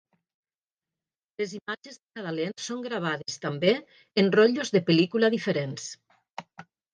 [1.41, 3.75] Les imatges de cada lent són gravades, també,
[4.23, 5.89] en rotllos de pel·lícula diferents.